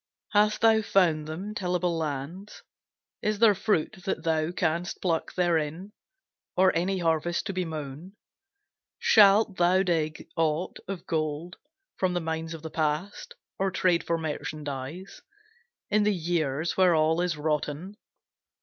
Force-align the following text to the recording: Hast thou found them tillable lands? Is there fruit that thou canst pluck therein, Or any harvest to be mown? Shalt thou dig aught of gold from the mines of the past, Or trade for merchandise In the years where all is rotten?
Hast 0.31 0.61
thou 0.61 0.81
found 0.81 1.27
them 1.27 1.53
tillable 1.53 1.95
lands? 1.95 2.63
Is 3.21 3.37
there 3.37 3.53
fruit 3.53 3.97
that 4.05 4.23
thou 4.23 4.49
canst 4.51 4.99
pluck 4.99 5.35
therein, 5.35 5.91
Or 6.57 6.75
any 6.75 6.97
harvest 6.97 7.45
to 7.45 7.53
be 7.53 7.65
mown? 7.65 8.13
Shalt 8.97 9.57
thou 9.57 9.83
dig 9.83 10.27
aught 10.35 10.79
of 10.87 11.05
gold 11.05 11.57
from 11.97 12.15
the 12.15 12.19
mines 12.19 12.55
of 12.55 12.63
the 12.63 12.71
past, 12.71 13.35
Or 13.59 13.69
trade 13.69 14.03
for 14.03 14.17
merchandise 14.17 15.21
In 15.91 16.01
the 16.01 16.15
years 16.15 16.75
where 16.75 16.95
all 16.95 17.21
is 17.21 17.37
rotten? 17.37 17.95